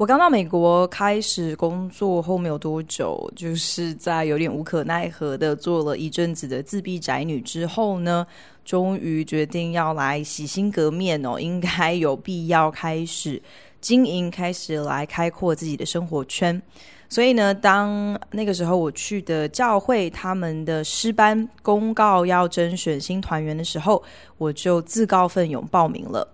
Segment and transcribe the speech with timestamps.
[0.00, 8.26] 我刚到美国开始工作后没有多久，就是在有点无可奈何的做了一阵子的自闭宅女之后呢，
[8.64, 13.42] 终于决定要来洗心革面哦，应该有必要开始
[13.78, 16.62] 经营，开始来开阔自己的生活圈。
[17.10, 24.02] 所以呢，当那个时候我去的教会他们的诗班公告要甄选新团员的时候，
[24.38, 26.26] 我就自告奋勇报名了。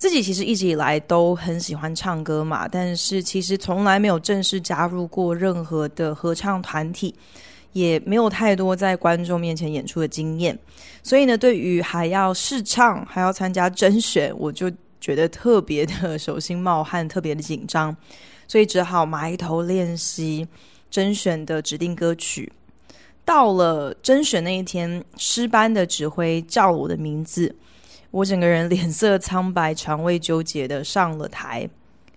[0.00, 7.14] 自己其实一直以来都很喜欢唱歌嘛，但是其实从来没有正式加入过任何的合唱团体，
[7.74, 10.58] 也没有太多在观众面前演出的经验，
[11.02, 17.94] 所以呢，对于还要试唱，还要参加甄选，我就觉得特别的手心冒汗，特别的紧张，
[18.48, 20.48] 所以只好埋头练习
[20.90, 22.50] 甄选的指定歌曲。
[23.22, 27.54] 到了甄选那一天，师班的指挥叫了我的名字。
[28.10, 31.68] 我整个人脸色苍白、肠胃纠结的上了台，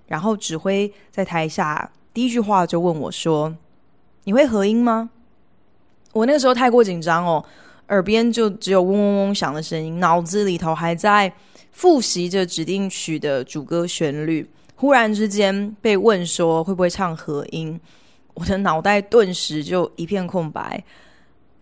[0.07, 3.55] 然后指挥在台下第一句话就问我说
[4.25, 5.11] ：“你会合音吗？”
[6.13, 7.43] 我那个时候太过紧张哦，
[7.89, 11.31] 耳边就只有嗡嗡嗡响的声音，脑子里头还在
[11.71, 14.49] 复习着指定曲的主歌旋律。
[14.75, 17.79] 忽然之间被问说会不会唱合音，
[18.33, 20.83] 我的脑袋顿时就一片空白，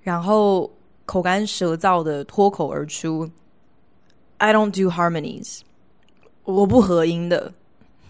[0.01, 0.71] 然后
[1.05, 3.29] 口干舌燥的脱口而出。
[4.41, 5.59] I don't do harmonies，
[6.45, 7.53] 我不合音的。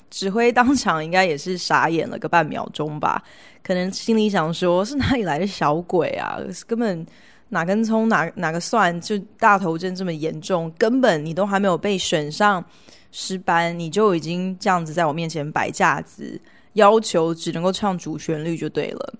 [0.09, 3.21] 指挥当场应该也是傻眼了个半秒钟吧，
[3.61, 6.39] 可能心里想说：是哪里来的小鬼啊？
[6.65, 7.05] 根本
[7.49, 12.63] 哪根葱哪哪个蒜，就大头症这么严重，根本你都还没有被选上
[13.11, 16.39] 诗班，你就已经这样子在我面前摆架子，
[16.73, 19.13] 要求只能够唱主旋律就对了。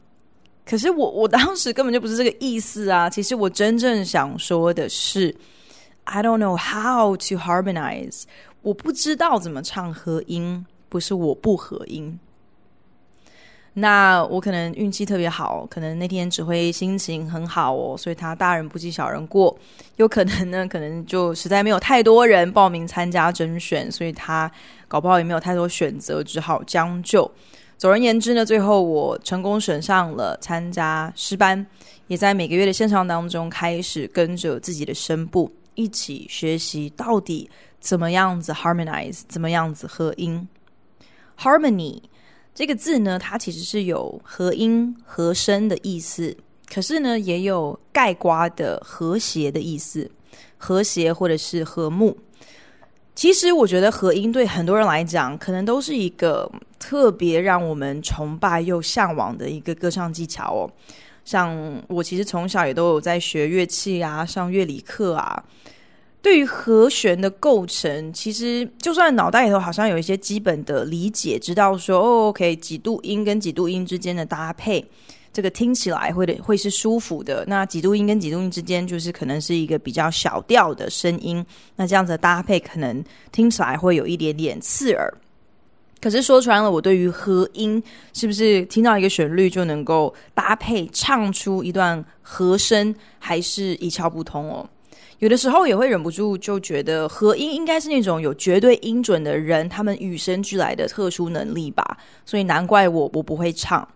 [0.66, 3.10] 可是我我当时根本就不是这个意思啊！
[3.10, 5.36] 其实我真正想说的是。
[6.04, 8.24] I don't know how to harmonize。
[8.62, 12.20] 我不知道怎么唱合音，不是我不合音。
[13.74, 19.58] 那我可能运气特别好，可能那天指挥心情很好哦，所以他大人不计小人过。
[19.96, 24.52] 有可能呢，可能就实在没有太多人报名参加甄选，所以他
[24.90, 27.32] 搞不好也没有太多选择，只好将就。
[27.78, 31.66] 总而言之呢，最后我成功选上了参加师班，
[32.08, 35.50] 也在每个月的线上当中开始跟着自己的声部。
[35.82, 37.50] 一起学习到底
[37.80, 40.48] 怎么样子 harmonize，怎么样子合音。
[41.40, 42.02] harmony
[42.54, 46.36] 这个字呢，它其实是有合音、和声的意思，
[46.72, 50.12] 可是呢，也有概括的和谐的意思，
[50.58, 52.16] 和谐或者是和睦。
[53.14, 56.50] 其实我觉得合音对很多人来讲，可能都是一个
[56.80, 60.72] 特别让我们崇拜又向往的一个歌唱技巧哦。
[61.24, 65.44] 像我其实从小也都有在学乐器啊，上乐理课啊。
[66.24, 74.86] 对于和弦的构成，其实就算脑袋里头好像有一些基本的理解，知道说哦，OK，几度音跟几度音之间的搭配，
[75.34, 77.44] 这个听起来会会是舒服的。
[77.48, 81.44] 那几度音跟几度音之间，就是可能是一个比较小调的声音。
[81.76, 85.12] 那这样子的搭配，可能听起来会有一点点刺耳。
[86.02, 87.82] 可是说穿了，我对于和音
[88.12, 94.68] 是不是听到一个旋律就能够搭配唱出一段和声，还是一窍不通哦。
[95.20, 101.96] 有的时候也会忍不住就觉得合音应该是那种有绝对音准的人，他们与生俱来的特殊能力吧。
[102.26, 103.88] 所以难怪我我不会唱。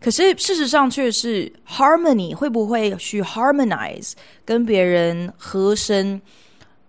[0.00, 4.12] 可是事实上却是 harmony 会不会去 harmonize
[4.46, 6.18] 跟别人和声？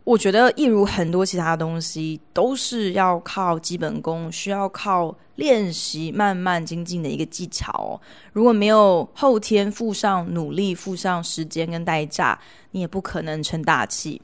[0.03, 8.02] 我觉得，一如很多其他东西，都是要靠基本功，需要靠练习，慢慢精进的一个技巧哦。
[8.34, 12.37] 如果没有后天付上努力、付上时间跟代价，
[12.72, 14.20] 你也不可能成大器。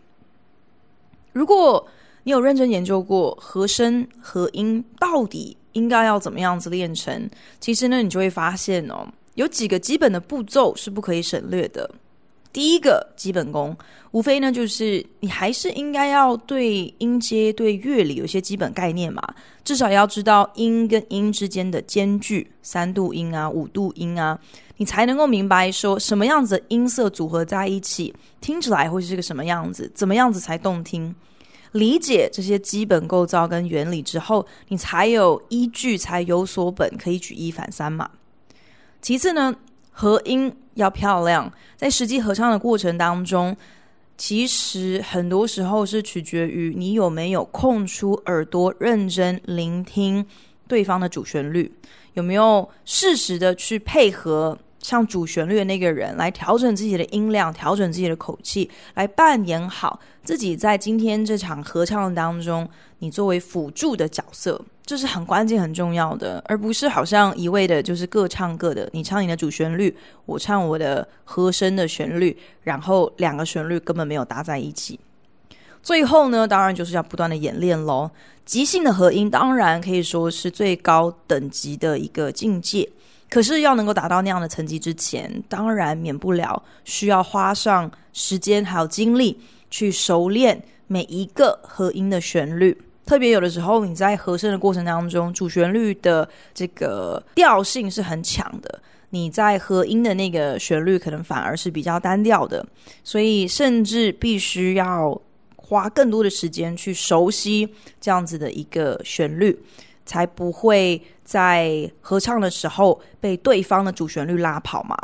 [1.31, 1.87] 如果
[2.23, 7.29] 你有认真研究过和声、和音到底应该要怎么样子练成，
[7.59, 11.87] 其实呢，你就会发现哦，有几个基本的步骤是不可以省略的。
[12.57, 13.77] 第一个基本功，
[14.09, 19.21] 无非呢就是你还是应该要对音阶、对乐理有一些基本概念嘛，
[19.63, 24.39] 至少要知道音跟音之间的间距，三度音啊、五度音啊，
[24.77, 28.11] 你才能够明白说什么样子的音色组合在一起，
[28.41, 31.13] 听起来会是个什么样子，怎么样子才动听。
[31.73, 38.09] 理解这些基本构造跟原理之后，你才有依据，才有所本，可以举一反三嘛。
[38.99, 39.53] 其次呢，
[39.91, 43.55] 合音要漂亮，在实际合唱的过程当中，
[44.17, 50.25] 其实很多时候是取决于你有没有空出耳朵，认真聆听
[50.67, 51.71] 对方的主旋律，
[52.13, 54.57] 有没有适时的去配合。
[54.87, 62.65] 像主旋律的那个人来调整自己的音量，调整自己的口气，来扮演好自己在今天这场合唱当中，
[62.99, 69.93] 你作为辅助的角色，这是很关键、很重要的，而不是好像一味的就是各唱各的，你唱你的主旋律，
[70.25, 74.97] 我唱我的和声的旋律，然后两个旋律根本没有搭在一起。
[75.83, 78.09] 最后呢，当然就是要不断的演练喽。
[78.45, 82.89] 即兴的合音当然可以说是最高等级的一个境界。
[83.29, 89.37] 可是要能够达到那样的层级之前，当然免不了需要花上时间还有精力
[89.69, 92.75] 去熟练每一个合音的旋律。
[93.05, 98.81] 特别有的时候你在和声的过程当中，主旋律的这个调性是很强的，
[99.11, 102.65] 你在合音的那个旋律可能反而是比较单调的，
[103.03, 105.21] 所以甚至必须要
[105.55, 107.67] 花更多的时间去熟悉
[108.01, 109.57] 这样子的一个旋律。
[110.07, 114.97] 才不会在合唱的时候被对方的主旋律拉跑嘛。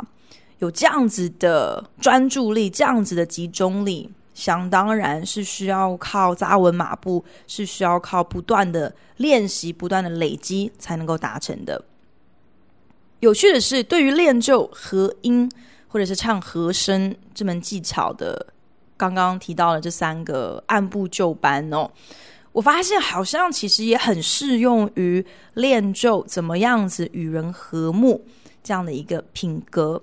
[0.58, 11.84] 有这样子的专注力，这样子的集中力，想当然是需要靠扎稳马步，是需要靠不断的练习、不断的累积才能够达成的。
[13.20, 15.50] 有趣的是，对于练就和音
[15.88, 18.46] 或者是唱和声这门技巧的，
[18.96, 21.90] 刚刚提到的这三个按部就班哦。
[22.54, 25.24] 我发现好像其实也很适用于
[25.54, 28.24] 练就怎么样子与人和睦
[28.62, 30.00] 这样的一个品格。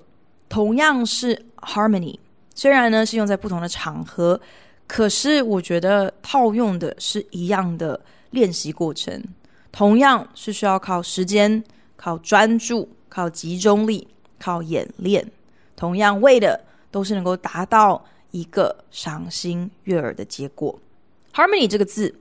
[0.49, 2.19] 同样是 harmony，
[2.53, 4.37] 虽然呢是用在不同的场合，
[4.85, 7.97] 可是我觉得套用的是一样的
[8.31, 9.23] 练习过程。
[9.71, 11.63] 同样是需要靠时间、
[11.95, 14.05] 靠专注、靠集中力、
[14.37, 15.25] 靠演练。
[15.77, 16.59] 同样为的
[16.91, 20.77] 都是能够达到一个赏心悦耳的结果。
[21.33, 22.13] Harmony 这个字。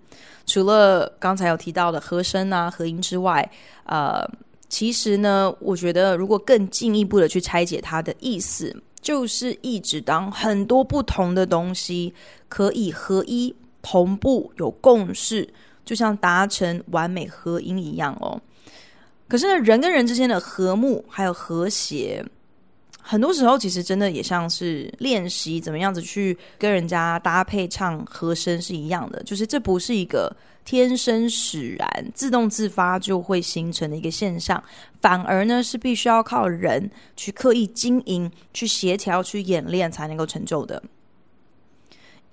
[0.47, 3.49] 除了刚才有提到的和声啊、合音之外，
[3.85, 4.29] 呃，
[4.69, 12.13] 其实呢，我觉得如果更进一步的去拆解它的意思，就是意指当很多不同的东西
[12.49, 15.49] 可以合一、同步、有共识，
[15.85, 18.41] 就像达成完美合音一样哦。
[19.29, 22.25] 可是呢，人跟人之间的和睦还有和谐。
[23.03, 34.63] 很多时候，其实真的也像是练习怎么样子去跟人家搭配唱和声是一样的，就是这不是一个天生使然、自动自发就会形成的一个现象，
[35.01, 40.81] 反而呢是必须要靠人去刻意经营、去协调、去演练才能够成就的。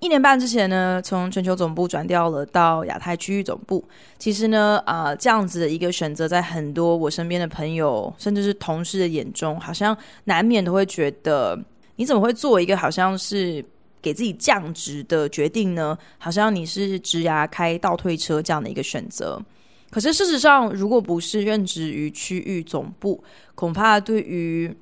[0.00, 3.84] 一年半之前呢，从全球总部转调了到亚太区域总部。
[4.16, 11.58] 其实呢，啊、呃，这样子的一个选择，在很多我身边的朋友，甚至是同事的眼中，好像难免都会觉得，
[11.96, 13.64] 你怎么会做一个好像是
[14.00, 15.98] 给自己降职的决定呢？
[16.18, 19.42] 好像你是职涯开倒退车这样的一个选择。
[19.90, 23.20] 可是事实上，如果不是任职于区域总部，
[23.56, 24.72] 恐怕对于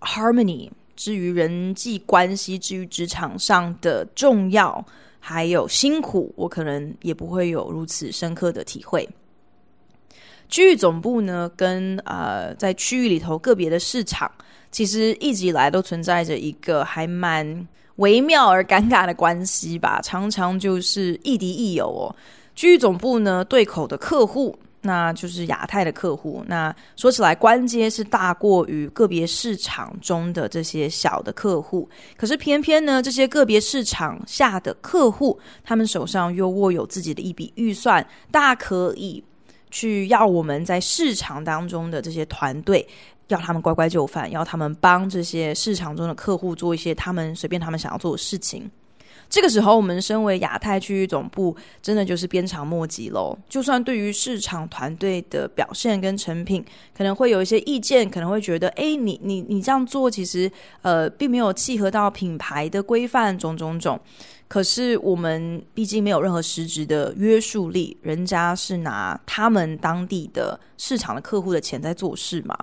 [0.00, 0.70] Harmony。
[0.96, 4.84] 至于人际关系，至于职场上的重要，
[5.20, 9.08] 还有辛苦，我可能也不会有如此深刻的体会。
[10.48, 14.30] 区域总部呢，跟呃在区域里头个别的市场，
[14.70, 17.66] 其实一直以来都存在着一个还蛮
[17.96, 22.14] 微妙而尴尬的关系吧，常常就是亦敌亦友哦。
[22.54, 24.56] 区域总部呢，对口的客户。
[24.86, 26.44] 那就是亚太的客户。
[26.46, 31.88] 那说起来，官阶是大过于个别市场中的这些小的客户。
[32.16, 39.24] 可是偏偏呢，这些个别市场下的客户，他们手上又握有自己的一笔预算，大可以
[39.70, 42.86] 去要我们在市场当中的这些团队，
[43.28, 48.70] 要他们乖乖就范，要他们帮这些市场中的客户做一些他们随便他们想要做的事情。
[49.28, 53.36] 这个时候，我们身为亚太区域总部，真的就是鞭长莫及喽。
[53.48, 56.64] 就算对于市场团队的表现跟成品，
[56.96, 60.50] 可能会有一些意见，可能会觉得，哎，你你你这样做，其实
[60.82, 64.00] 呃，并没有契合到品牌的规范，种种种。
[64.46, 72.56] 可是我们毕竟没有任何实质的约束力，人家是拿他们当地的市场的客户的钱在做事嘛。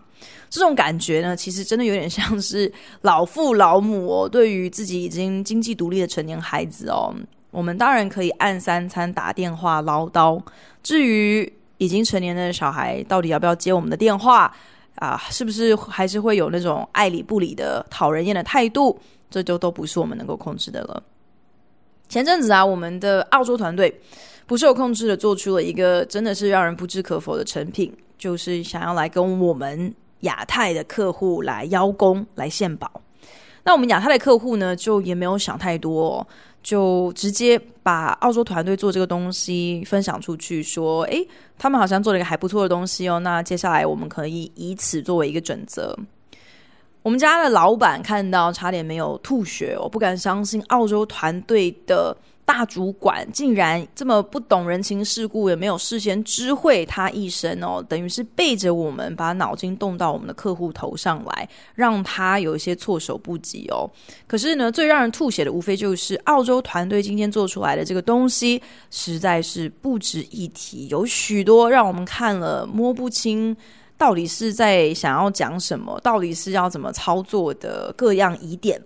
[0.49, 2.71] 这种感觉呢，其实真的有点像是
[3.01, 7.13] 老父老母哦，对于自己已经经济独立的成年孩子哦，
[7.49, 10.41] 我们当然可以按三餐打电话唠叨。
[10.83, 14.55] 至于已经成年的小孩，到底要不要接我们的电话
[14.95, 15.19] 啊？
[15.29, 18.97] 是不是还是会有那种爱理不理的讨人厌的态度？
[19.29, 21.03] 这就都不是我们能够控制的了。
[22.11, 24.01] 前阵子啊，我们的澳洲团队
[24.45, 32.91] 不受控制的做出了一个真的是让人不置可否的成品，就是想要来跟我们亚太的客户来邀功、来献宝。
[33.63, 36.27] 那我们亚太的客户呢，就也没有想太多，
[36.61, 41.25] 就直接把澳洲团队做这个东西分享出去，说：“诶，
[41.57, 45.97] 他们好像做了一个还不错的东西哦。”那接下来我们可以以此作为一个准则。
[47.03, 52.15] 我们家的老板看到差点没有吐血我，不敢相信澳洲团队的
[52.45, 63.89] 大主管竟然这么不懂人情世故，也没有事先知会他一声哦，等于是背着我们把脑筋动到我们的客户头上来，让他有一些措手不及哦。
[64.27, 73.57] 可是呢，最让人吐血的无非就是澳洲团队今天做出来的这个东西实在是不值一提，有许多让我们看了摸不清。
[74.01, 75.99] 到底是在想要讲什么？
[75.99, 78.81] 到底是要怎么操作的各样疑点？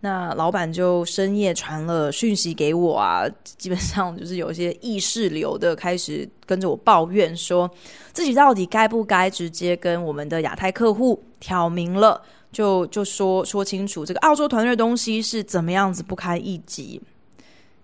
[0.00, 7.70] 那老板就深夜传了讯息给我啊，基本上就是有一些意识流的开始跟着我抱怨，说
[8.12, 17.00] 自己到底该不该直接跟我们的亚太客户挑明了，就就说说清楚这个澳洲团队的东西是怎么样子不堪一击。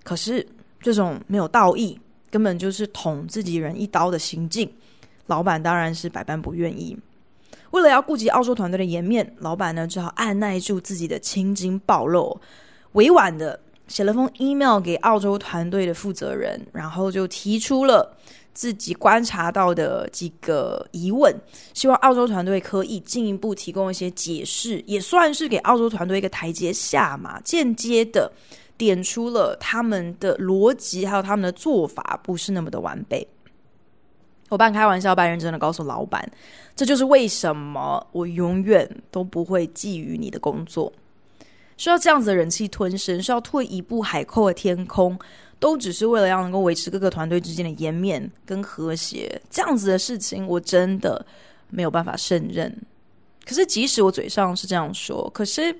[0.02, 0.44] 可是
[0.80, 1.96] 这种没有道义，
[2.32, 4.68] 根本就是捅自己人一刀的行径。
[5.26, 6.96] 老板当然是百般不愿意，
[7.70, 12.38] 为了要顾及澳洲团队的颜面，老板呢只好按捺住自己的青筋暴露，
[12.92, 18.14] 委婉的写了封 email 给澳洲团队的负责人，然后就提出了
[18.52, 21.34] 自己观察到的几个疑问，
[21.72, 28.30] 希望澳洲团队可以进一步提供一些解释，也算是给澳洲团队一个台阶下嘛，间接的
[28.76, 33.26] 点出了他们的逻辑还有他们的做法不是那么的完备。
[34.48, 36.30] 我半开玩笑半认真的告诉老板，
[36.76, 40.92] 这就是为什么我永远都不会觊觎你的工作。
[41.76, 45.18] 需要这样子的忍气吞声，需要退一步海阔天空，
[45.58, 49.40] 都只是为了要能够维持各个团队之间的颜面跟和谐。
[49.50, 51.26] 这样子的事情，我真的
[51.70, 52.72] 没有办法胜任。
[53.44, 55.72] 可是，即使我嘴上是这样说，可是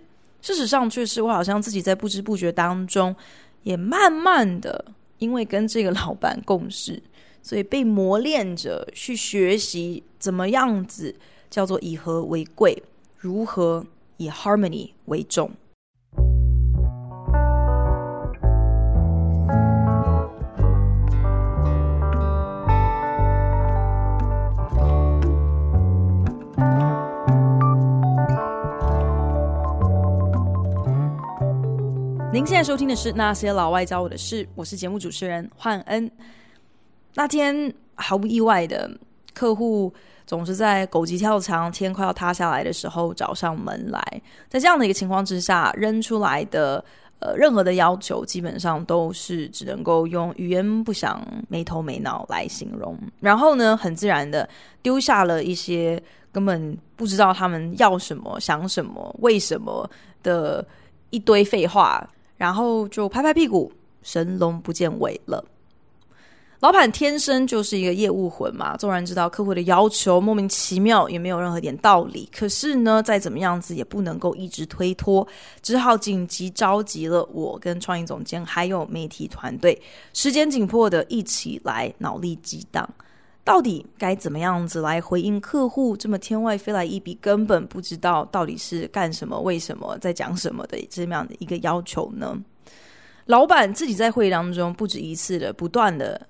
[0.43, 3.15] 事实上却是我好像自己在不知不觉当中，
[3.63, 4.85] 也慢慢的
[5.19, 7.01] 因为跟这个老板共事。
[7.47, 11.15] 所以被磨练着去学习怎么样子
[11.51, 12.83] 叫做以和为贵，
[13.19, 13.85] 如何
[14.17, 15.51] 以 harmony 为重。
[32.33, 36.11] 您现在收听的是《那些老外教我的事》，我是节目主持人焕恩。
[37.15, 38.91] 那天毫不意外的，
[39.33, 39.93] 客户
[40.27, 44.23] 总是在狗急跳墙、天快要塌下来的时候找上门来。
[44.49, 46.85] 在这样的一个情况之下，扔出来的
[47.21, 52.99] 呃任何的要求，基本上都是只能够用语言不详、没头没脑来形容。
[53.21, 54.49] 然后呢，很自然的
[54.83, 56.03] 丢下了一些
[56.33, 59.89] 根本不知道他们要什么、想什么、为什么
[60.23, 60.67] 的
[61.11, 63.71] 一堆废话，然后就拍拍屁股，
[64.03, 65.45] 神龙不见尾了。
[66.61, 75.27] 老板天生就是一个业务魂嘛，纵然知道客户的要求莫名其妙，也没有任何点道理，可是呢，再怎么样子也不能够一直推脱，
[75.61, 79.79] 只好紧急召集了我跟创意总监还有媒体团队，
[80.15, 82.89] 时间紧迫的一起来脑力激荡，
[83.45, 92.35] 到底该怎么样子来回应客户这么天外飞来一笔，根本不知道到底是干什么、为什么、在讲什么的这么样的一个要求呢？
[93.27, 96.27] 老板自己在会议当中不止一次的不断的。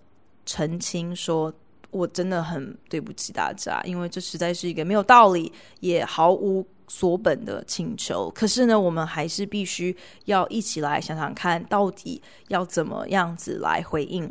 [0.47, 1.53] 澄清说
[1.91, 8.31] ：“我真的很对不起大家，因为这实在是一个没有道理也毫无所本的请求。
[8.35, 14.31] 可是呢，我们还是必须要一起来想想看，到底要怎么样子来回应。”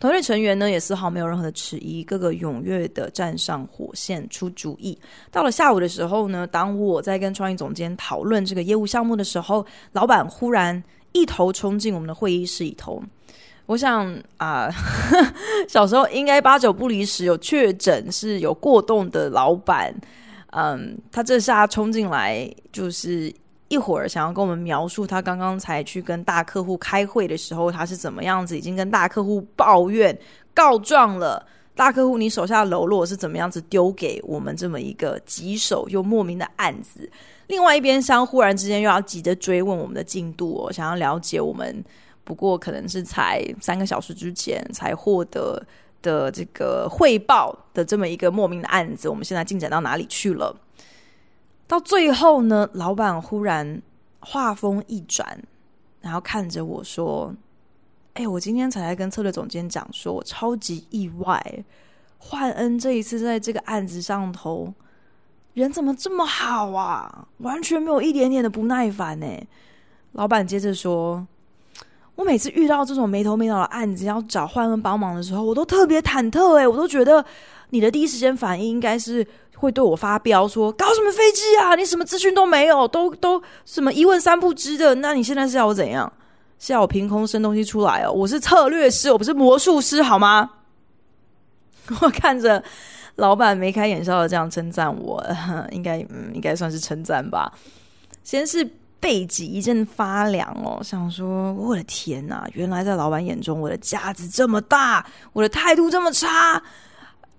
[0.00, 4.98] 团队成员呢也丝毫没有任何的迟疑，个个踊跃的站上火线出主意。
[5.30, 10.82] 到了下午的时候呢，当我在跟创意总监讨论这个业务项目的时候，老板忽然
[11.12, 13.00] 一头冲进我们的会议室里头。
[13.70, 14.68] 我想啊，
[15.68, 19.94] 小时候应该八九不离十有确诊是有过动的老板，
[20.50, 23.32] 嗯，他这下冲进来，就是
[23.68, 30.18] 一会儿想要跟我们描述他刚刚才去跟大客户开会的时候，他是怎么样子，已经跟大客户抱怨
[30.52, 31.46] 告状了。
[31.76, 37.08] 大客户，你手下的喽啰是怎么样子丢给我们这么一个棘手又莫名的案子？
[37.46, 41.84] 另外一边厢忽然之间又要急着追问我们的进度哦，想要了解我们。
[42.30, 45.60] 不过可能是才三个小时之前才获得
[46.00, 50.56] 的这个汇报的这么一个莫名的案子，我们现在进展到哪里去了？
[51.66, 53.82] 到最后呢，老板忽然
[54.20, 55.42] 话锋一转，
[56.00, 57.34] 然后看着我说
[58.14, 61.64] ：“哎，我今天才来跟策略总监讲，说我超级意外，
[62.18, 64.72] 焕恩这一次在这个案子上头，
[65.54, 67.26] 人怎么这么好啊？
[67.38, 69.26] 完全没有一点点的不耐烦呢。
[70.12, 71.26] 老板接着说
[72.20, 76.54] ：“我每次遇到这种没头没脑的案子，要找焕恩帮忙的时候，我都特别忐忑。
[76.56, 77.24] 哎，我都觉得
[77.70, 81.74] 你的第一时间反应应该是会对我发飙，说搞什么飞机啊？
[81.74, 84.94] 你什么资讯都没有，都都什么一问三不知的？
[84.96, 86.12] 那你现在是要我怎样？
[86.58, 88.12] 是要我凭空生东西出来哦？
[88.12, 90.50] 我是策略师，我不是魔术师，好吗？”
[92.02, 92.62] 我看着。
[93.16, 95.22] 老板眉开眼笑的这样称赞我，
[95.72, 97.52] 应该嗯，应该算是称赞吧。
[98.24, 98.66] 先是
[99.00, 106.62] 背脊一阵发凉哦，想说我的天哪，原来在老板眼中我的架子这么大，我的态度这么差，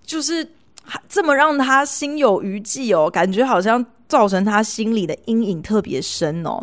[0.04, 0.46] 就是
[1.08, 6.60] 这么让他心有余悸哦，感觉好像造成他心里的阴影特别深哦。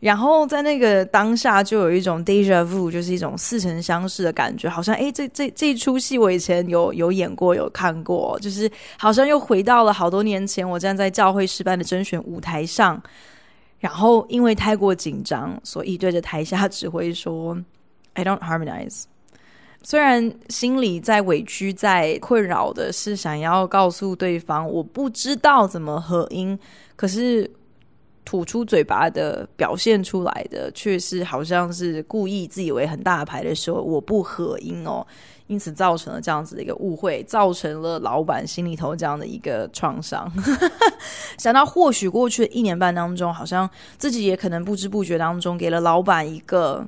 [0.00, 13.02] 然后在那个当下，就有一种 deja vu，就是一种似曾相识的感觉，好像诶，这这这一出戏我以前有有演过，有看过，就是好像又回到了好多年前，我站在教会诗班的甄选舞台上，
[13.78, 17.56] 然后因为太过紧张，所以对着台下指挥说
[18.14, 19.04] ：“I don't harmonize。”
[19.82, 26.58] 虽然心里在委屈，在困扰的是想要告诉对方我不知道怎么合音，
[26.96, 27.50] 可是。
[28.24, 35.06] 吐出嘴巴的表现出来的，却是好像是故意自以为很大牌的时候，我不合音哦，
[35.48, 40.30] 因此造成了这样子的一个误会，造成了老板心里头这样的一个创伤。
[41.36, 46.86] 想到或许过去的一年半当中，好像自己也可能不知不觉当中给了老板一个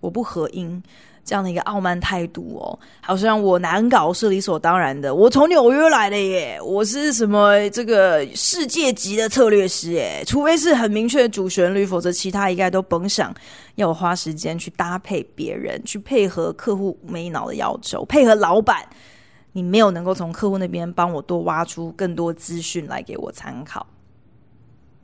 [0.00, 0.82] 我不合音。
[1.24, 5.14] 这样的一个傲慢态度哦，好像我难搞是理所当然的。
[5.14, 10.24] 我从纽约来的耶，我是什么这个世界级的策略师耶？
[10.26, 13.32] 除非是很明确的主旋律，否则其他应该都甭想
[13.76, 18.84] 要我花时间去搭配别人，去配合客户没脑的要求，配合老板。
[19.54, 23.86] 你没有能够从客户那边帮我多挖出更多资讯来给我参考。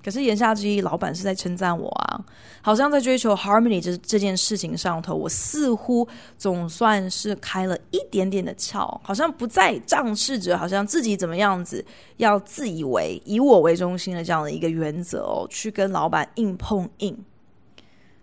[0.09, 2.25] 可是言下之意，老板是在称赞我啊，
[2.63, 11.85] 好像在追求 harmony 这这件事情上头，我似乎总算是开了一点点的窍，好像不再仗势着好像自己怎么样子，
[12.17, 17.15] 要自以为以我为中心的这样的一个原则哦，去跟老板硬碰硬。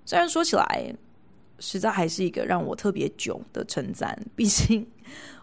[0.04, 0.92] 虽然说起来，
[1.60, 4.88] 实在还是一个让我特别囧的称赞，毕竟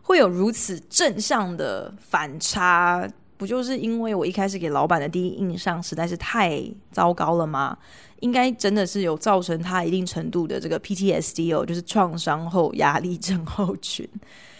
[0.03, 3.09] 会有如此正向的反差。
[3.43, 7.77] 不就是因为我一开始给老板的第一印象实在是太糟糕了吗？
[8.21, 14.09] 应该真的是有造成他一定程度的这个 PTSD 哦，就是创伤后压力症候群。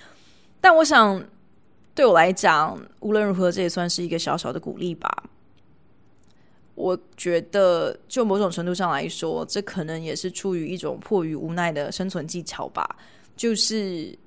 [0.61, 1.25] 但我想，
[1.95, 5.09] 对我来讲，无论如何，这也算是一个小小的鼓励吧。
[6.75, 12.97] 我觉得，就某种程度上来说，这可能也是出于一种迫于无奈的生存技巧吧，
[13.37, 14.19] 就是。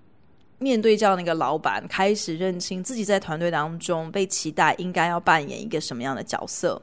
[0.57, 6.81] 面对这样的一个老板，开始认清自己在团队当中被期待应该要扮演一个什么样的角色。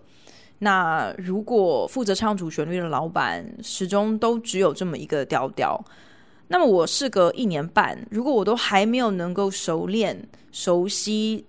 [0.58, 5.82] 那如果负责唱主旋律的老板始终都只有这么一个调调，
[6.48, 11.44] 那么我事隔一年半，如果我都还没有能够熟练、熟悉，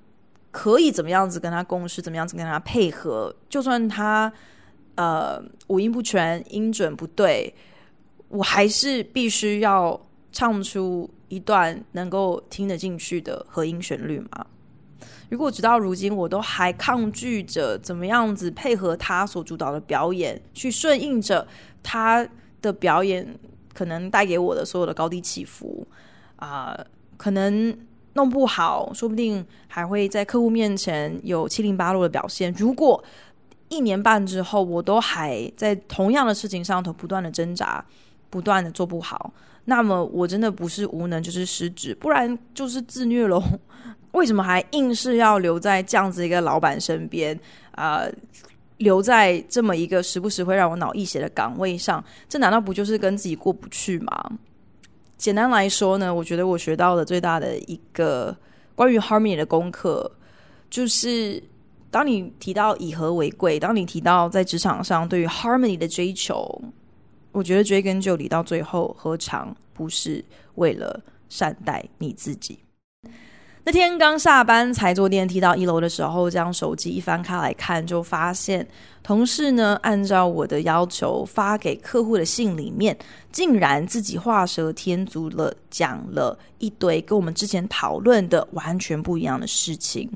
[0.49, 4.31] 可以怎么样子跟他共事，怎么样子跟他配合，就算他
[4.95, 7.53] 呃五音不全、音准不对，
[8.29, 9.99] 我还是必须要
[10.31, 11.09] 唱出。
[11.33, 14.45] 一段能够听得进去的合音旋律吗？
[15.29, 21.47] 如果直到如今我都还抗拒着怎么样子配合他所主导的表演，去顺应着
[21.81, 22.27] 他
[22.61, 23.27] 的表演
[23.73, 25.85] 可能带给我的所有的高低起伏
[26.35, 26.77] 啊、
[27.17, 27.75] 可能
[28.13, 32.53] 弄不好，说不定还会在客户面前有七零八落的表现。
[32.55, 33.03] 如果
[33.69, 37.83] 一年半之后我都还在同样的事情上头不断的挣扎，
[38.29, 39.33] 不断的做不好。
[39.65, 43.41] 那么我真的不是无能，就是失职，不然就是自虐喽。
[44.11, 47.39] 为什么还硬是要留在这样子一个老板身边
[47.71, 48.03] 啊、
[48.77, 52.03] 留在这么一个时不时会让我脑溢血的岗位上？
[52.29, 54.31] 这难道不就是跟自己过不去吗？
[55.17, 58.35] 简单来说呢，我觉得我学到的最大的一个
[58.75, 60.11] 关于 harmony 的功课，
[60.69, 61.41] 就是
[61.89, 66.61] 当你提到以和为贵，当你提到在职场上对于 harmony 的追求。
[67.33, 70.23] 我觉得追根究底到最后，何尝不是
[70.55, 72.57] 为了善待你自己？
[73.65, 78.67] 那天刚下班才坐电梯到一楼的时候，将手机一翻开来看，就发现
[79.01, 82.97] 同事呢，按照我的要求发给客户的信里面，
[83.31, 90.11] 竟然自己画蛇添足了，讲了一堆跟我们之前讨论的完全不一样的事情。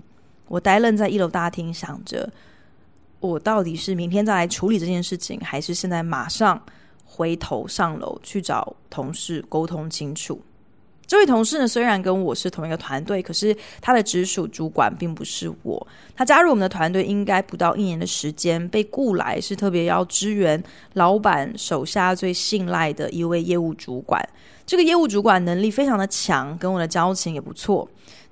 [0.49, 2.29] 我呆愣在一楼大厅，想着
[3.21, 6.61] 我到底是明天再来处理这件事情，还是现在马上？
[7.07, 10.39] 回头上楼去找同事沟通清楚。
[11.07, 15.87] 这位同事呢，虽然跟我是同一个团队，可是他的直属主管并不是我。
[16.13, 20.61] 他加入我们的团队应该不到一年的时间，被雇来是特别要支援
[20.95, 24.21] 老板手下最信赖的一位业务主管。
[24.65, 27.87] 这个业务主管能力非常的强，跟我的交情也不错。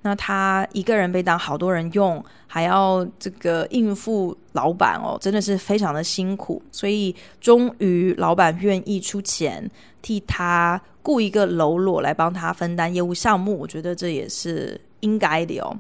[0.05, 6.61] 那他一个人被当好多人用，还要这个应付老板哦，真的是非常的辛苦。
[6.71, 9.69] 所以终于老板愿意出钱
[10.01, 10.79] 替他。
[11.01, 15.77] 雇一个喽啰来帮他分担业务项目，我觉得这也是应该的哦。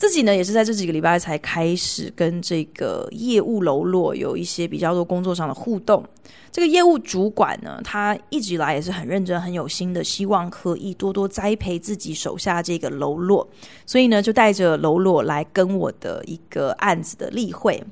[0.00, 6.02] 自己呢，也是在这几个礼拜才开始跟这个业务喽啰有一些比较多工作上的互动。
[6.50, 13.46] 这个业务主管呢，他一直以来也是很认真、很有心的，希望可以多多栽培自己手下这个喽啰，
[13.84, 17.84] 所以呢，就带着喽啰来跟我的一个案子的例会。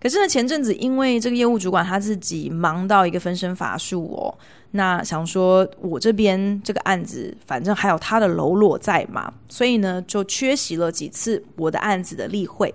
[0.00, 4.32] 可是呢，前阵子因为这个业务主管他自己忙到一个分身乏术哦，
[4.76, 12.74] 那想说我这边这个案子反正还有他的喽啰在嘛，所以呢就缺席了几次我的案子的例会。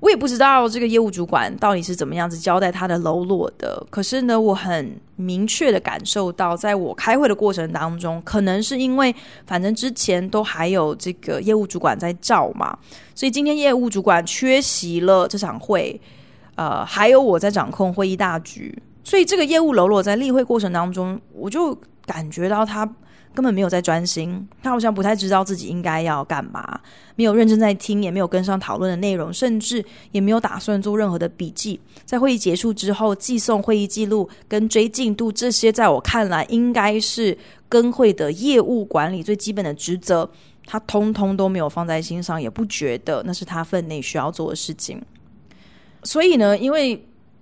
[0.00, 9.14] 我也不知道这个业务主管到底是怎么样子交代他的喽啰的，可是呢，我很明确的感受到，在我开会的过程当中，可能是因为
[9.46, 12.78] 反正之前都还有这个业务主管在照嘛，
[13.14, 16.00] 所以今天业务主管缺席了这场会。
[16.56, 22.84] 呃，还有我在掌控会议大局，所以这个业务喽啰在例会过程当中，我就感觉到他
[23.32, 26.80] 根本没有在专心，他好像不太知道自己应该要干嘛，
[27.14, 31.80] 没有认真在听，也没有跟上讨论的内容，甚至也没有打算做任何的笔记。
[32.04, 37.36] 在会议结束之后，寄送会议记录跟追进度，这些在我看来应该是
[37.68, 40.28] 跟会的业务管理最基本的职责，
[40.66, 45.00] 他通通都没有放在心上，也不觉得那是他分内需要做的事情。
[46.02, 47.00] 所以呢，因为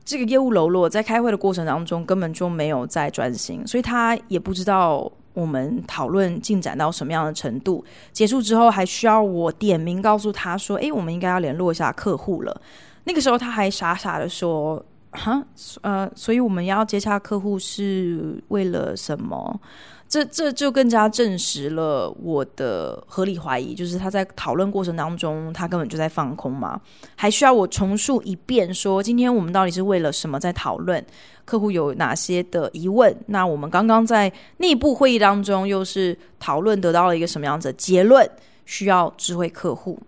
[0.09, 7.85] 这个业务喽啰在开会的过程当中根本就没有在专心，所以他也不知道我们讨论进展到什么样的程度。
[8.11, 12.59] 结束之后还需要我点名告诉他说：“哎，我们应该要联络一下客户了。”
[13.05, 15.44] 那个时候他还傻傻的说：“哈，
[15.83, 19.61] 呃，所以我们要接洽客户是为了什么？”
[20.09, 26.81] 这这就更加证实了我的合理怀疑，就是他在讨论过程当中，他根本就在放空嘛，
[27.14, 31.05] 还需要我重述一遍，说今天我们到底是为了什么在讨论，
[31.44, 38.27] 客户有哪些的疑问，那我们刚刚在内部会议当中又是讨论得到了一个什么样子的结论，
[38.64, 39.99] 需要知会客户。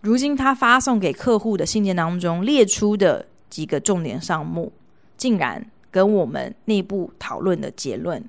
[0.00, 4.72] 如今他发送给客户的信件当中列出的几个重点项目，
[5.16, 8.20] 竟然跟我们内部讨论的结论。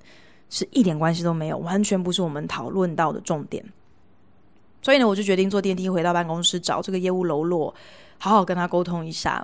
[0.53, 3.65] 是一点关系都没有，完全不是我们讨论到的重点。
[4.83, 7.73] 所以呢，我就决定坐电梯回到办公室，找这个业务喽啰，
[8.19, 9.43] 好好跟他沟通一下。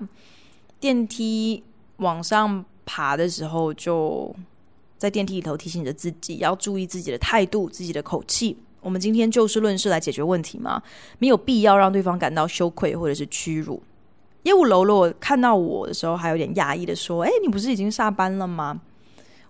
[0.80, 1.63] 电梯
[1.98, 4.32] 往上爬的时候，就
[5.00, 8.56] 在电梯里头提醒着自己要注意自己的态度、自己的口气。
[8.80, 10.80] 我们今天就事论事来解决问题嘛，
[11.17, 13.82] 没有必要让对方感到羞愧或者是屈辱。
[14.43, 18.80] 业务喽啰看到我的时候，还有点讶异的说：“哎，你不是已经下班了吗？”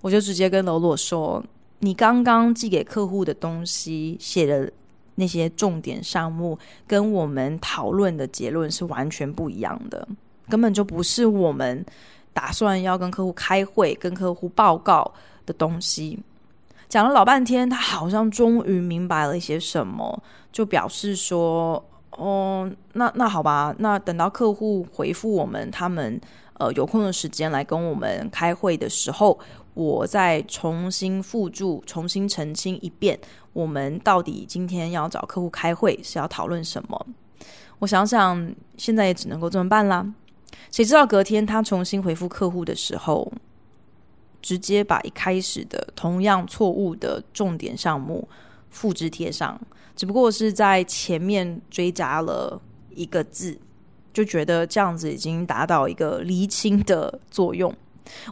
[0.01, 1.43] 我就直接跟罗罗说
[1.79, 4.71] ：“你刚刚寄给客户的东西写的
[5.15, 6.57] 那些重点项目，
[6.87, 10.07] 跟我们讨论的结论是完全不一样的，
[10.47, 11.85] 根本就不是我们
[12.31, 15.13] 打算要跟客户开会、跟客户报告
[15.45, 16.17] 的东西。”
[16.87, 21.83] 讲了老半天，他好像终于明白了一些什么，就表示说
[22.17, 26.19] ：“哦，那那好吧，那等到客户回复我们，他们
[26.53, 29.37] 呃有空的时间来跟我们开会的时候。”
[29.79, 33.17] 我再重新附注、重新澄清一遍，
[33.53, 37.07] 我们到底今天要找客户开会是要讨论什么？
[37.79, 40.05] 我想想，现在也只能够这么办啦。
[40.69, 43.31] 谁知道隔天他重新回复客户的时候，
[44.41, 48.27] 直接把一开始的同样错误的重点项目
[48.69, 49.57] 复制贴上，
[49.95, 52.61] 只不过是在前面追加了
[52.93, 53.57] 一个字，
[54.11, 57.73] 就觉得这样子已经达到一个厘清的作用。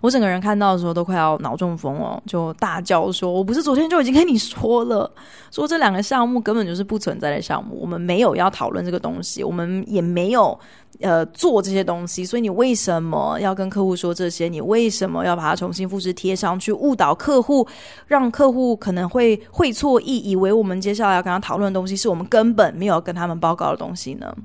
[0.01, 5.09] 我整个人看到的时候都快要脑中风哦，就大叫说：“我不是昨天就已经跟你说了，
[5.51, 10.57] 说这两个项目根本就是不存在的项目，我们没有要讨论这个东西，我们也没有
[11.01, 14.47] 呃做这些东西，所以你为什么要跟客户说这些？
[14.47, 17.67] 你为什么要把它重新复制贴上去，误导客户，
[18.07, 24.35] 让客户可能会会错意，以为我们接下来要跟他讨论的东西是我们根本没有跟他们报告的东西呢？”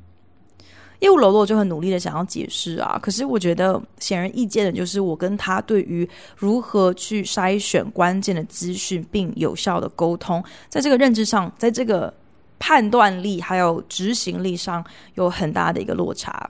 [1.03, 12.15] 业务喽啰就很努力的想要解释啊，可是我觉得显而易见的就是我跟他对于如何去筛选关键的资讯并有效的沟通，在这个认知上，在这个
[12.61, 14.85] 判断力还有执行力上
[15.15, 16.49] 有很大的一个落差。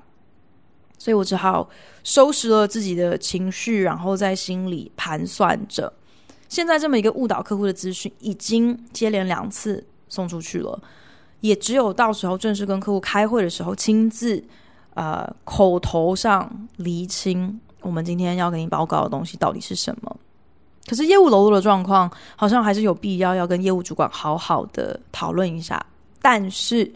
[0.98, 1.68] 所以我只好
[2.04, 5.90] 收拾了自己的情绪，然后在心里盘算着。
[6.48, 10.78] 现在这么一个误导客户的资讯，已经接连两次送出去了，
[11.42, 14.42] 也只有到时候正式跟客户开会的时候，亲自
[14.94, 20.16] 呃口头上厘清我们今天要给你报告的东西到底是什么。
[20.88, 25.84] 可是业务喽啰的状况，好像还是有必要要跟业务主管好好的讨论一下，
[26.22, 26.90] 但是。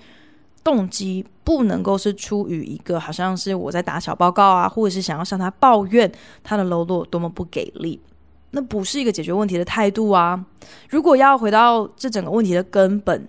[0.65, 6.11] 动机不能够是出于一个好像是我在打小报告啊，或者是想要向他抱怨
[6.43, 8.01] 他的楼落多么不给力，
[8.51, 10.45] 那不是一个解决问题的态度啊。
[10.91, 13.29] 如果要回到这整个问题的根本，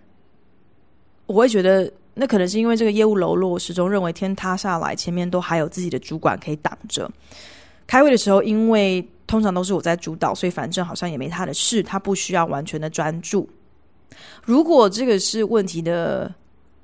[1.27, 7.07] 我会觉得那可能是因为这个业务喽啰始终认为天塌下来前面都还有自己的主管可以挡着。
[7.85, 13.47] 开会的时候，因为通常都是我在主导，所以反正好像也没他的事，他不需要完全的专注。
[14.43, 16.33] 如果这个是问题的。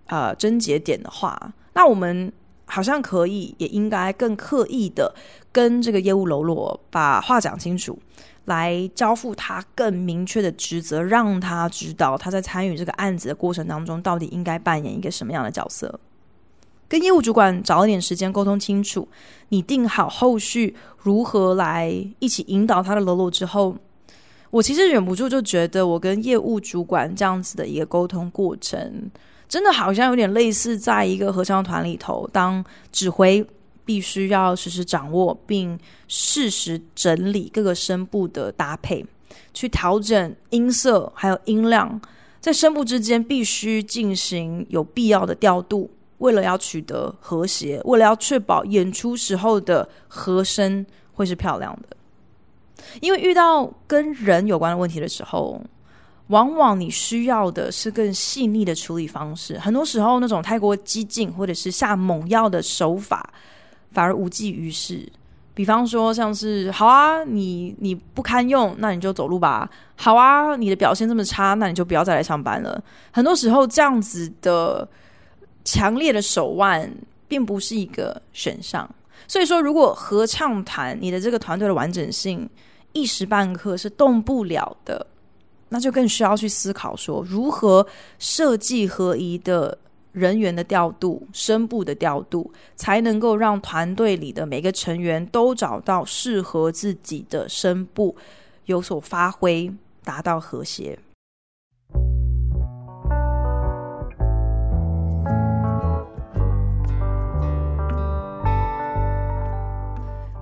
[0.08, 2.32] 呃，症结点的话，那我们
[2.65, 5.13] 好像可以，也应该更刻意的
[5.52, 7.97] 跟这个业务喽啰把话讲清楚，
[8.45, 15.99] 来交付他更明确的职责，让他知道他在参与这个案子的过程当中，到底应该扮演一个什么样的角色。
[16.88, 19.08] 跟业务主管找一点时间沟通清楚，
[19.49, 23.76] 拟定好后续如何来一起引导他的喽啰之后，
[24.52, 29.10] 我其实忍不住就觉得，我跟业务主管这样子的一个沟通过程。
[29.53, 33.45] 真的好像有点类似，在一个合唱团里头，当指挥
[33.85, 39.05] 必须要实时掌握并适时整理各个声部的搭配，
[39.53, 42.01] 去调整音色还有音量，
[42.41, 45.87] 在声部之间必须进行有必要的调度，
[46.17, 51.95] 为了要取得和谐，为了要确保演出时候的和声会是漂亮的。
[53.01, 55.61] 因为遇到跟人有关的问题的时候。
[56.27, 63.33] 往往你需要的是更细腻的处理方式，很多时候那种太过激进或者是下猛药的手法，
[63.91, 65.12] 反而无济于事。
[65.55, 69.69] 比方说，像是好啊，你你不堪用，那你就走路吧。
[69.95, 72.83] 好啊，你的表现这么差，那你就不要再来上班了。
[73.12, 74.88] 很多时候，这样子的
[75.63, 76.91] 强烈的手腕，
[77.27, 78.89] 并不是一个选项。
[79.27, 82.49] 所以说，如果合唱团你的这个团队的完整性，
[82.93, 85.05] 一时半刻是动不了的。
[85.73, 87.83] 那就更需要去思考说，如何
[88.19, 89.75] 设计合宜的
[90.12, 98.15] 人员的调度、声部的调度，才能够让团队里的每个成员都找到适合自己的声部，
[98.67, 100.99] 有所发挥，达到和谐。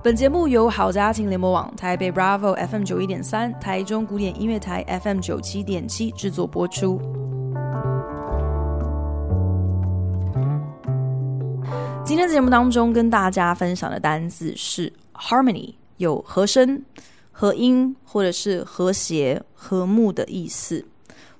[0.04, 7.00] 本节目由好家庭联盟网、台北 Bravo FM 九一点三、台中古典音乐台 FM 九七点七制作播出。
[12.04, 16.82] 今天节目当中跟大家分享的单字是 harmony，有和声、
[17.30, 20.84] 和音或者是和谐、和睦的意思。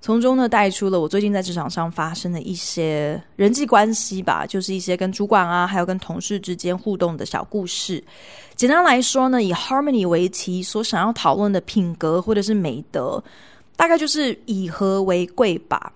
[0.03, 8.03] 从中呢带出了我最近在职场上发生的一些人际关系吧，就是一些跟主管啊，还有跟同事之间互动的小故事。
[8.57, 13.23] 简单来说呢，以 harmony 为题所想要讨论的品格或者是美德，
[13.77, 15.93] 大概就是以和为贵吧。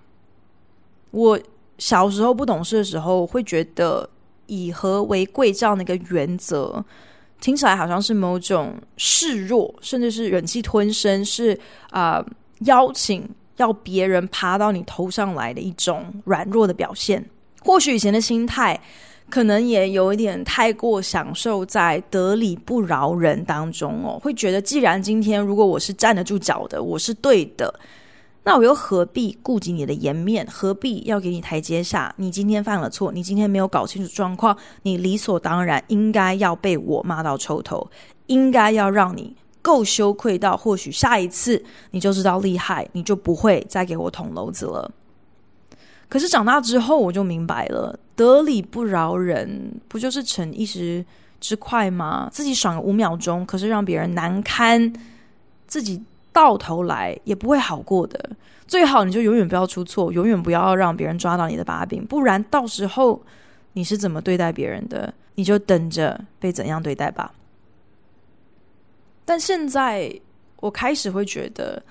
[1.11, 1.37] 我
[1.79, 4.09] 小时候不懂事的时候，会觉得
[4.47, 6.85] 以和为贵这样的一个原则，
[7.41, 11.59] 听起来好像是某种示弱，甚至是忍气吞声，是
[11.91, 12.25] 啊、
[12.61, 17.25] 邀请要别人爬到你头上来的一种软弱的表现。
[17.61, 18.81] 或许以前的心态。
[19.29, 27.75] 可能也有一点太过享受在得理不饶人当中哦，会觉得既然今天如果我是站得住脚的，我是对的，
[28.45, 30.47] 那我又何必顾及你的颜面？
[30.49, 32.15] 何必要给你台阶下？
[32.17, 37.91] 你今天犯了错，你今天没有搞清楚状况，你理所当然应该要被我骂到抽头，
[38.27, 39.35] 应该要让你
[39.67, 44.89] 够羞愧到，或许下一次你就知道厉害，你就不会再给我捅娄子了。
[46.09, 51.05] 可是长大之后，我就明白了，得理不饶人，不就是逞一时
[51.41, 52.29] 之快吗？
[52.31, 54.93] 自己爽个五秒钟，可是让别人难堪，
[55.67, 56.01] 自己
[56.33, 58.31] 到头来也不会好过的。
[58.69, 63.21] 最好你就永远不要出错，永远不要让别人抓到你的把柄，不然到时候
[63.73, 67.33] 你是怎么对待别人的，你就等着被怎样对待吧。
[69.27, 70.11] 但现在
[70.61, 71.83] 我开始会觉得。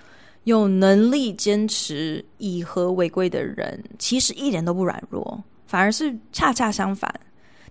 [0.45, 7.12] 有能力坚持以和为贵的人，其实一点都不软弱，反而是恰恰相反。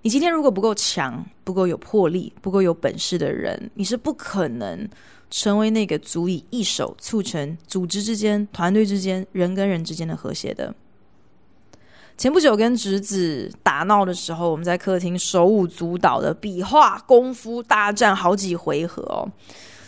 [0.02, 4.88] 你今天如果不够强、不够有魄力、不够有本事的人，你是不可能
[5.30, 10.74] 成为那个足以一手促成组织之间、团队之间、人跟人之间的和谐的。
[12.16, 19.28] 前不久跟侄子打闹的时候，我们在客厅手舞足蹈的比划功夫大战好几回合哦。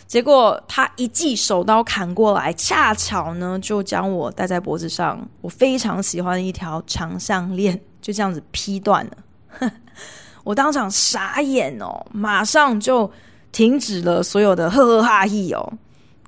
[0.05, 9.71] 结果他一记手刀砍过来，恰巧呢就将我戴在脖子上我非常喜欢的一条长项链就这样子劈断了。
[10.43, 13.09] 我当场傻眼哦，马上就
[13.51, 15.73] 停止了所有的呵呵哈嘿哦。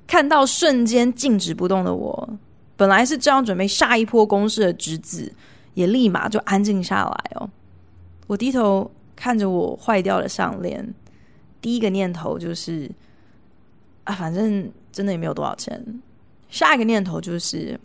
[0.07, 2.29] 看到瞬间静止不动的我，
[2.75, 5.31] 本来是这样准备下一波攻势的侄子。
[5.73, 7.49] 也立马就安静下来哦。
[8.27, 10.93] 我低头看着我坏掉的项链，
[11.61, 12.89] 第一个念头就是
[14.03, 16.01] 啊，反正真的也没有多少钱。
[16.49, 17.79] 下一个念头就是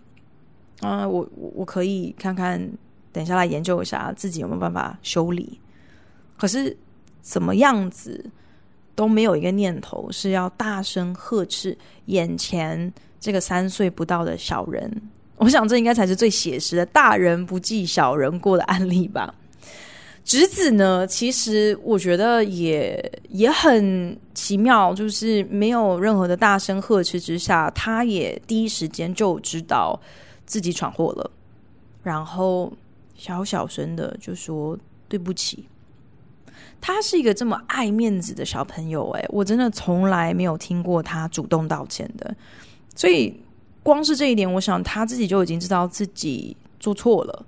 [0.80, 2.60] 啊，我我我可以看看，
[3.12, 5.58] 等一下来研究一下自己有没有办法修理。
[6.36, 6.76] 可是
[7.20, 8.30] 怎么样子
[8.94, 15.02] 都没有一个念头是要大声呵斥眼前这个三岁不到的小人。
[15.44, 19.34] 我想这应该才是最写实的大人不计小人过的案例吧。
[20.24, 30.00] 侄子呢，其实我觉得也也很奇妙，就是没有任何的大声呵斥之下，他也第一时间就知道
[30.46, 31.30] 自己闯祸了，
[32.02, 32.72] 然后
[33.14, 34.78] 小小声的就说
[35.10, 35.68] 对不起。
[36.80, 42.34] 他是一个这么爱面子的小朋友，诶，我真的从来没有听过他主动道歉的，
[42.96, 43.38] 所以。
[43.84, 47.46] 光是这一点，我想他自己就已经知道自己做错了，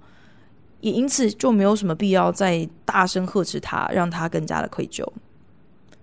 [0.83, 5.03] 也因此就没有什么必要再大声呵斥他，让他更加的愧疚。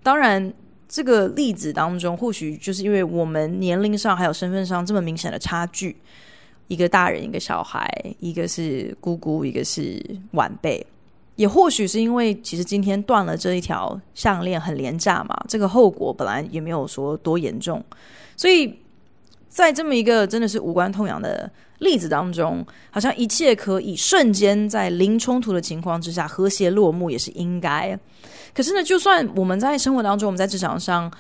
[0.02, 0.52] 当然，
[0.89, 5.96] 这个例子当中，或许就是因为我们年龄上还有身份上这么明显的差距，
[6.67, 7.88] 一个大人，一个小孩，
[8.19, 10.84] 一个是姑姑，一个是晚辈，
[11.36, 17.86] 也或许是因为其实今天断了这一条项链很廉价嘛，这个后果本来也没有说多严重，
[18.36, 18.80] 所以。
[19.54, 27.96] 在这么一个真的是无关痛痒的例子当中，好像一切可以瞬间在零冲突的情况之下和谐落幕，也是应该。
[28.52, 31.12] 可是呢，就算我们在生活当中，我们在职场上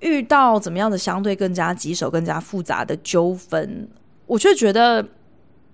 [0.00, 3.88] 遇到怎么样的相对更加棘手、更加复杂的纠纷，
[4.26, 5.02] 我却觉得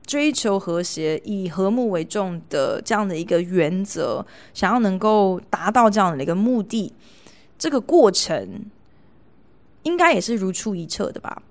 [0.07, 6.93] 追求和谐、以和睦为重的这样的一个原则，想要能够达到这样的一个目的，
[7.59, 8.67] 这个过程
[9.83, 11.43] 应该也是如出一辙的吧。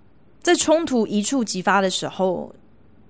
[0.41, 2.53] 在冲突一触即发的时候，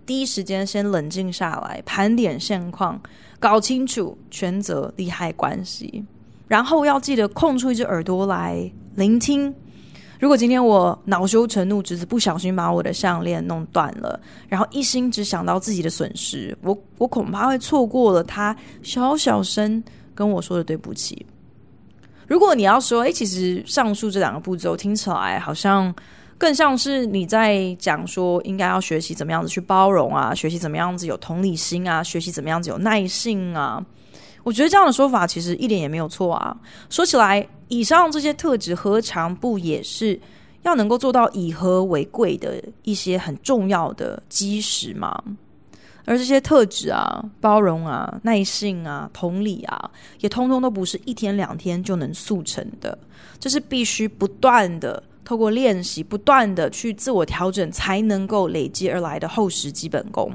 [0.06, 3.02] 第一时间先冷静下来，盘点现况，
[3.40, 6.04] 搞清楚权责利害关系，
[6.50, 9.54] 然后要记得空出一只耳朵来聆听。
[10.20, 19.82] 如果今天我恼羞成怒，只是不小心把我的项链弄断了，然后一心只想到自己的损失，我我恐怕会错过了他小小声
[20.14, 21.26] 跟我说的对不起。
[22.28, 25.96] 如果你要说，诶，其实上述这两个步骤听起来好像。
[26.42, 33.80] 更像是你在讲说，应该要学习怎么样子去包容啊，学习怎么样子有同理心啊，学习怎么样子有耐性啊。
[34.42, 36.58] 我觉得这样的说法其实一点也没有错啊。
[36.90, 40.20] 说起来，以上这些特质何尝不也是
[40.64, 45.16] 要能够做到以和为贵的一些很重要的基石吗？
[46.06, 52.98] 而这些特质啊，包容啊，耐性啊，同理啊，也通通都不是一天两天就能速成的，
[53.40, 55.04] 这是必须不断的。
[55.32, 60.30] 透过练习，不断的去自我调整，才能够累积而来的厚实基本功。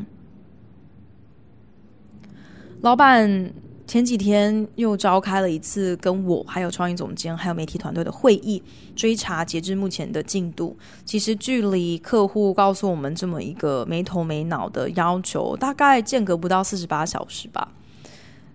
[2.80, 3.52] 老板
[3.86, 8.62] 前几天又召开了一次跟我、还有创意总监、还有媒体团队的会议，
[8.94, 10.74] 追查截至目前的进度。
[11.04, 17.70] 其实距离客户告诉我们这么一个没头没脑的要求，大概间隔不到四十八小时吧。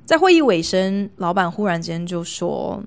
[0.06, 2.84] 在会议尾声，老板忽然间就说：“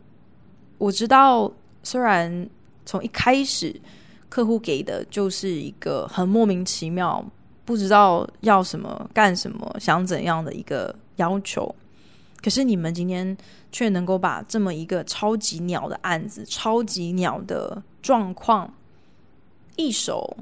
[0.79, 1.53] 我知道，
[1.85, 2.51] 虽然。”
[2.85, 3.81] 从一开始，
[4.29, 7.25] 客户给的就是一个很莫名其妙，
[7.65, 11.75] 不知道要什么、干什么、想怎样的一个要求。
[12.43, 13.35] 可是你们今天
[13.73, 18.75] 却能够把这么一个超级鸟的案子、超级鸟的状况，
[19.77, 20.37] 一手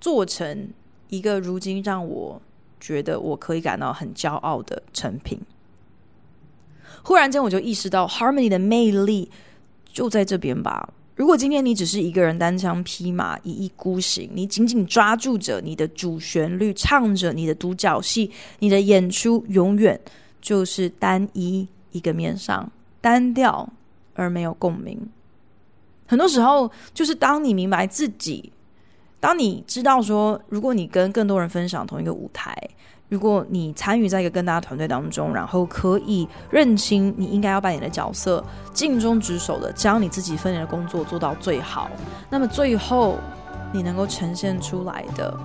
[0.00, 0.70] 做成
[1.08, 2.40] 一个如今让我
[2.80, 5.38] 觉得我可以感到很骄傲的成品。
[7.02, 9.30] 忽然间，我就意识到 Harmony 的魅力
[9.92, 10.88] 就在这边吧。
[11.16, 20.00] 如果今天你只是一个人单枪匹马、一意孤行，你紧紧抓住着你的主旋律，唱着你的独角戏，你的演出永远
[20.40, 23.68] 就是单一一个面上，单调
[24.14, 24.98] 而没有共鸣。
[26.06, 28.50] 很多时候，就是当你明白自己，
[29.20, 32.56] 当你知道说，如果你跟更多人分享同一个舞台。
[33.10, 38.42] 如果你参与在一个更大的团队当中，然后可以认清你应该要扮演的角色，
[38.72, 41.90] 尽忠职守的将你自己分内的工作做到最好，
[42.30, 43.18] 那么最后
[43.72, 45.36] 你能够呈现出来的，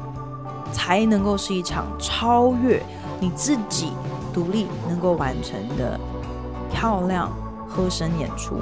[0.72, 2.80] 才能够是一场超越
[3.20, 3.92] 你自己
[4.32, 6.00] 独立能够完成的
[6.72, 7.32] 漂亮
[7.68, 8.62] 和声演出。